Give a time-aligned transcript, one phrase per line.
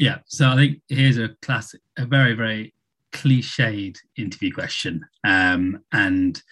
[0.00, 2.72] Yeah, so I think here's a classic, a very, very
[3.12, 5.04] cliched interview question.
[5.24, 6.42] Um, and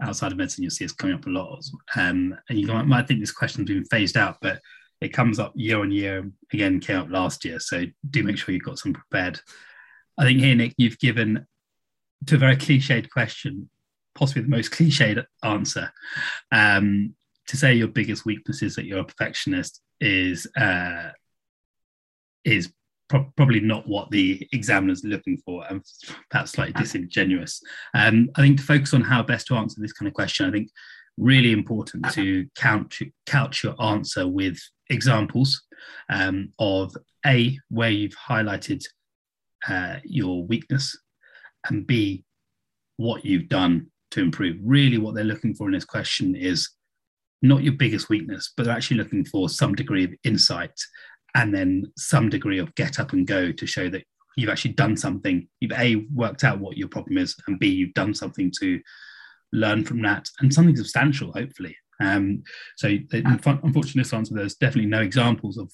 [0.00, 1.64] outside of medicine, you'll see it's coming up a lot.
[1.96, 4.60] Um, and you might think this question's been phased out, but
[5.00, 6.30] it comes up year on year.
[6.52, 7.58] Again, came up last year.
[7.58, 9.40] So do make sure you've got some prepared.
[10.16, 11.48] I think here, Nick, you've given
[12.26, 13.70] to a very cliched question,
[14.14, 15.92] possibly the most cliched answer.
[16.52, 17.16] Um,
[17.48, 21.10] to say your biggest weakness is that you're a perfectionist is uh,
[22.44, 22.72] is
[23.08, 25.82] pro- probably not what the examiner's looking for, and
[26.30, 27.62] perhaps slightly disingenuous.
[27.94, 30.52] Um, I think to focus on how best to answer this kind of question, I
[30.52, 30.70] think
[31.16, 34.58] really important to count couch your answer with
[34.90, 35.62] examples
[36.10, 36.94] um, of
[37.24, 38.82] a where you've highlighted
[39.68, 40.96] uh, your weakness,
[41.68, 42.24] and b
[42.96, 44.56] what you've done to improve.
[44.62, 46.70] Really, what they're looking for in this question is
[47.42, 50.72] not your biggest weakness, but they're actually looking for some degree of insight
[51.34, 54.04] and then some degree of get up and go to show that
[54.36, 55.48] you've actually done something.
[55.60, 58.80] You've A, worked out what your problem is, and B, you've done something to
[59.52, 61.76] learn from that and something substantial, hopefully.
[62.00, 62.42] Um,
[62.76, 65.72] so, unfortunately, this answer, there's definitely no examples of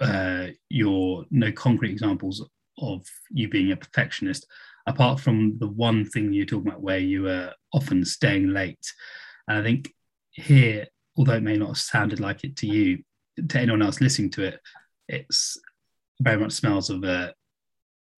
[0.00, 2.46] uh, your, no concrete examples
[2.78, 4.46] of you being a perfectionist,
[4.86, 8.92] apart from the one thing you're talking about where you are often staying late.
[9.48, 9.92] And I think
[10.32, 10.86] here,
[11.16, 13.02] although it may not have sounded like it to you,
[13.48, 14.60] to anyone else listening to it,
[15.08, 15.58] it's
[16.20, 17.34] very much smells of a,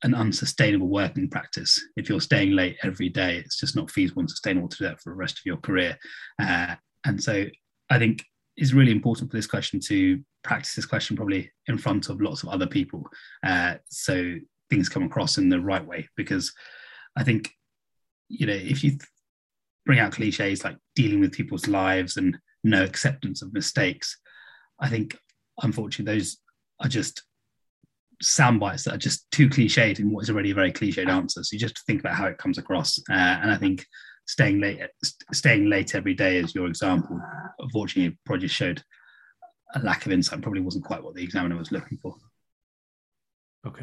[0.03, 1.81] an unsustainable working practice.
[1.97, 5.01] If you're staying late every day, it's just not feasible and sustainable to do that
[5.01, 5.97] for the rest of your career.
[6.41, 7.47] Uh, and so
[7.91, 8.25] I think
[8.57, 12.43] it's really important for this question to practice this question probably in front of lots
[12.43, 13.05] of other people.
[13.45, 14.35] Uh, so
[14.71, 16.53] things come across in the right way because
[17.17, 17.51] I think,
[18.29, 19.03] you know, if you th-
[19.85, 24.19] bring out cliches like dealing with people's lives and no acceptance of mistakes,
[24.81, 25.17] I think
[25.63, 26.39] unfortunately those
[26.81, 27.23] are just
[28.23, 31.43] sound bites that are just too cliched in what is already a very cliched answer.
[31.43, 32.99] So you just think about how it comes across.
[33.11, 33.85] Uh, and I think
[34.27, 34.81] staying late,
[35.33, 37.21] staying late every day is your example.
[37.59, 38.83] Unfortunately, probably showed
[39.75, 40.43] a lack of insight.
[40.43, 42.15] Probably wasn't quite what the examiner was looking for.